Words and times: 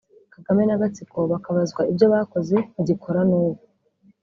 Kagame 0.35 0.61
n’agatsiko 0.65 1.17
bakabazwa 1.31 1.81
ibyo 1.91 2.05
bakoze 2.13 2.55
bagikora 2.75 3.19
n’ubu 3.29 3.61